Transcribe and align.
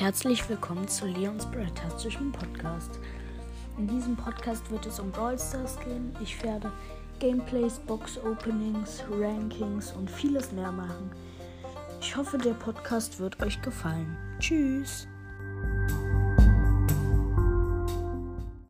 Herzlich 0.00 0.48
willkommen 0.48 0.88
zu 0.88 1.04
Leons 1.04 1.44
Bratatischen 1.44 2.32
Podcast. 2.32 2.98
In 3.76 3.86
diesem 3.86 4.16
Podcast 4.16 4.70
wird 4.70 4.86
es 4.86 4.98
um 4.98 5.10
Brawl 5.10 5.38
Stars 5.38 5.78
gehen. 5.80 6.16
Ich 6.22 6.42
werde 6.42 6.72
Gameplays, 7.18 7.78
Box 7.80 8.16
Openings, 8.16 9.04
Rankings 9.10 9.92
und 9.92 10.10
vieles 10.10 10.52
mehr 10.52 10.72
machen. 10.72 11.10
Ich 12.00 12.16
hoffe, 12.16 12.38
der 12.38 12.54
Podcast 12.54 13.20
wird 13.20 13.42
euch 13.42 13.60
gefallen. 13.60 14.16
Tschüss! 14.38 15.06